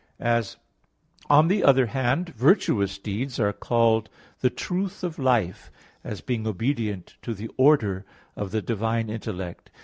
[0.19, 0.23] (Ps.
[0.25, 0.57] 4:3): as
[1.29, 5.69] on the other hand virtuous deeds are called the "truth of life"
[6.03, 8.03] as being obedient to the order
[8.35, 9.69] of the divine intellect.